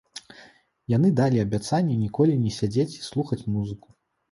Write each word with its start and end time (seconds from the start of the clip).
Яны 0.93 1.11
далі 1.19 1.43
абяцанне 1.43 1.99
ніколі 2.05 2.41
не 2.47 2.51
сядзець 2.59 2.89
і 2.99 3.07
слухаць 3.11 3.41
музыку. 3.53 3.89